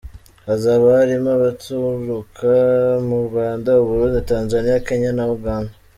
[0.47, 2.51] Hazaba harimo abaturuka
[3.07, 5.73] mu Rwanda, u Burundi, Tanzania, Kenya na Uganda.